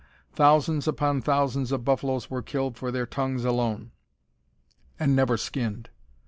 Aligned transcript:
Thousands 0.33 0.87
upon 0.87 1.21
thousands 1.21 1.71
of 1.71 1.85
buffaloes 1.85 2.27
were 2.27 2.41
killed 2.41 2.75
for 2.75 2.91
their 2.91 3.05
tongues 3.05 3.45
alone, 3.45 3.91
and 4.99 5.15
never 5.15 5.37
skinned. 5.37 5.91